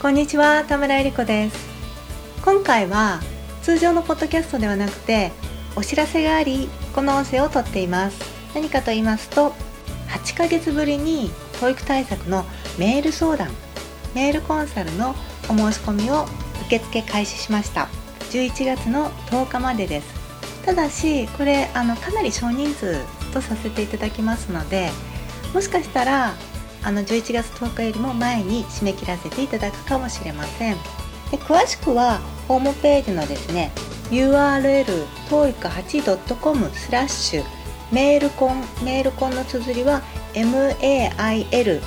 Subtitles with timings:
[0.00, 1.68] こんにちは田村えり子です。
[2.42, 3.20] 今回は
[3.60, 5.30] 通常のポッドキャストではなくて
[5.76, 8.18] お知らせがありこの音声をとっています。
[8.54, 9.52] 何かと言いますと
[10.08, 12.46] 8ヶ月ぶりに教育対策の
[12.78, 13.50] メール相談
[14.14, 15.14] メールコンサルの
[15.50, 16.24] お申し込みを
[16.68, 17.90] 受付開始しました。
[18.30, 20.64] 11月の10日までです。
[20.64, 23.04] ただしこれあのかなり少人数
[23.34, 24.88] とさせていただきますので
[25.52, 26.32] もしかしたら
[26.82, 30.76] あの11月10日よりも前に締め切らせていただくかもしれません。
[31.30, 33.70] で詳しくはホームページのですね
[34.10, 37.44] URL toeic8.com スラッシュ
[37.92, 40.02] メールコンメールコンの綴りは
[40.34, 41.80] MAILCON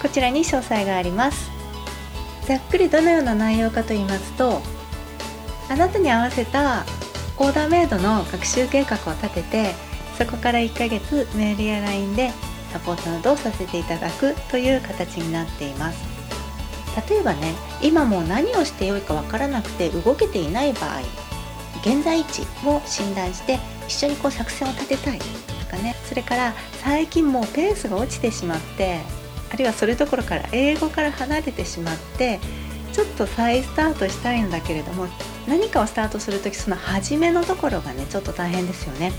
[0.00, 1.58] こちらに詳細があります。
[2.48, 4.62] ざっくりどのような内容かと言いますと
[5.68, 6.86] あなたに合わせた
[7.36, 9.74] オーダーメイドの学習計画を立てて
[10.16, 12.30] そこから1ヶ月メールや LINE で
[12.72, 15.98] サポートなどをさせていただくという形になっています。
[17.08, 21.00] 例えばね今もう何をしてよいかわからなくて動けていない場合
[21.82, 25.18] 現在位置を診断して一緒にこう作戦を立てたい。
[25.18, 25.24] と
[25.70, 25.94] かね。
[26.08, 29.00] それから最近もうペースが落ちてしまって
[29.52, 32.40] あるいはそれどころから英語から離れてしまって
[32.92, 35.06] ちょっと再スタートしたいんだけれども
[35.46, 39.12] 何かをスタートする時その初めのところがねちょっと大変ですよね。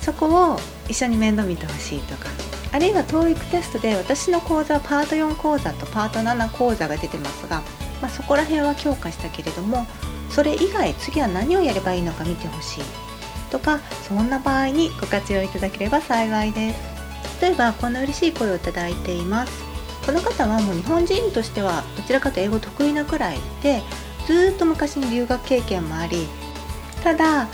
[0.00, 2.28] そこを一緒に面倒見てほしいとか。
[2.72, 7.62] あるいは TOEIC テストで私の講座はパート4講座とパート7講座が出てますが、
[8.00, 9.86] まあ、そこら辺は強化したけれども
[10.30, 12.84] それ以外次は何をやればいいのか見てほしい
[13.50, 17.00] とかそんな場合にご活用いただければ幸いです。
[17.42, 19.70] 例えばこんな嬉しい声をいただいています。
[20.04, 23.82] この方はもう日本人としてはどちらかと英語得意なくらいで
[24.26, 26.26] ずっと昔に留学経験もあり
[27.04, 27.48] ただ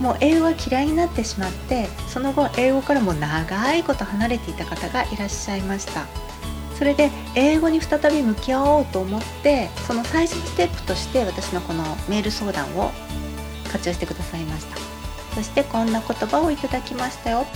[0.00, 6.06] もう英語が嫌いになってしまってその後英語からも長いこと離れていた方がいらっしゃいました。
[6.76, 12.90] それで英語に再び向き合おうと思ってその最初のステップとして私のこのメール相談を
[13.72, 14.76] 活用してくださいました。
[15.34, 17.46] そしてこんな言葉をいただきましたよ。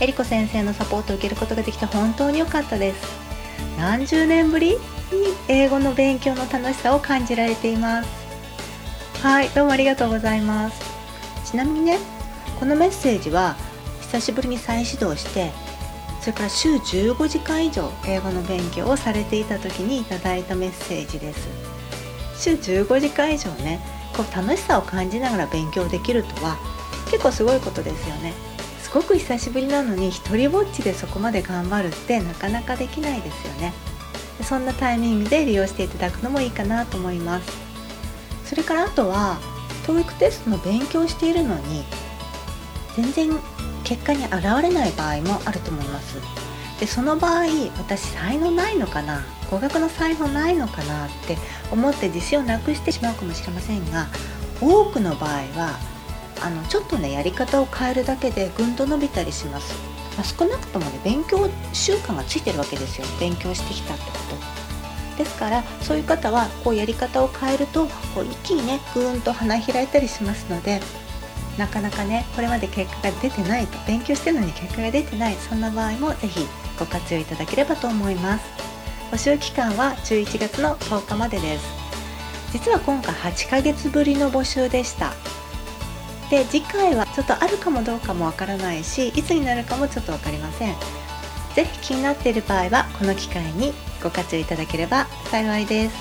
[0.00, 3.26] えりこ先生のサポートを受けることができて本当に良かったです。
[3.78, 4.78] 何十年ぶりに
[5.48, 8.08] 英語の勉強の楽しさを感じられています。
[9.22, 10.95] はいどうもありがとうございます。
[11.46, 11.98] ちなみにね
[12.58, 13.56] このメッセージは
[14.02, 15.52] 久しぶりに再始動して
[16.20, 21.48] それから週15時間以上英語の勉強をされていた時にいただいたメッセージです。
[22.36, 23.80] 週15時間以上ね
[24.16, 26.58] こう楽しさを感じながら勉強できるとは
[27.10, 28.32] 結構すごいことですよね。
[28.80, 33.72] すごく久しぶりなのに一人ぼっちでそこまで頑張るってなかなかできないですよね。
[34.42, 37.52] そんなタイミングで利用していただくのもいいかなと思います。
[38.44, 39.38] それからあとは
[39.86, 41.84] TOEIC テストの勉強しているのに
[42.96, 43.30] 全然
[43.84, 46.16] 結果に現れない場合もあると思います。
[46.80, 47.46] でその場合
[47.78, 49.24] 私才能ないのかな？
[49.50, 51.06] 語学の才能ないのかな？
[51.06, 51.38] って
[51.70, 54.08] 思って自信をなくしてしまうかもしれませんが
[54.60, 55.78] 多くの場合は
[56.42, 59.74] あのちょっとねやり方を変えるだけでぐんと伸びたりします、
[60.16, 63.06] まあ、少なくともね勉強習慣がついてるわけですよ。
[63.18, 64.55] 勉強してきたってこと。
[65.16, 70.80] ですからそういう方はこうやり方を変えるとこう一気にねぐーんと花開いたりしますので
[71.58, 76.46] なかなかねこれまで結果が出てないと勉強してるのに結果が出てないそんな場合も是非
[76.78, 78.44] ご活用いただければと思います。
[79.10, 81.64] 募集期間は11月の10日までです。
[82.52, 85.14] 実は今回8ヶ月ぶりの募集でした。
[86.30, 90.74] で次回はちょっとあるかもどうかもわからないしいつになるかもちょっと分かりません。
[91.54, 95.96] 是非気になっている場合はこの機会にご活用いただければ幸いです。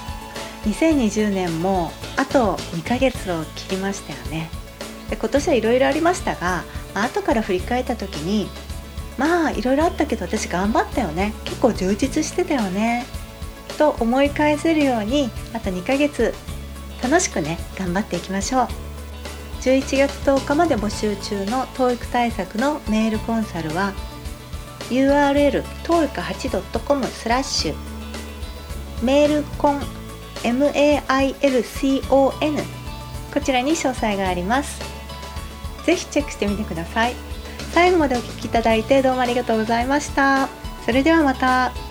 [0.66, 4.50] 2020年もあと2ヶ月を切りましたよね。
[5.10, 6.64] で今年はいろいろありましたが、
[6.94, 8.48] まあ、後から振り返った時に
[9.18, 11.34] まあいろいろあったけど私頑張ったよね。
[11.46, 13.06] 結構充実してたよね。
[13.78, 16.34] と思い返せるようにあと2ヶ月
[17.04, 18.68] 楽しくね頑張っていきましょう。
[19.62, 23.94] 11月10日まで募集中の TOEIC 対策のメールコンサルは
[24.90, 27.76] URL トールカ 8.com スラッシュ
[29.04, 29.82] メールコン
[30.44, 32.10] MAILCON
[33.34, 34.82] こちらに詳細があります。
[35.86, 37.14] ぜひチェックしてみてください。
[37.74, 40.48] 最後までお聴きいただいてどうもありがとうございました。
[40.86, 41.85] それではまた。